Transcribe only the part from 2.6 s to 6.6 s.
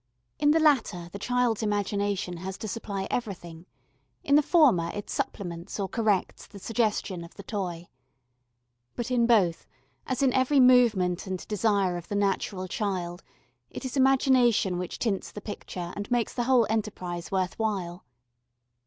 supply everything, in the former it supplements or corrects the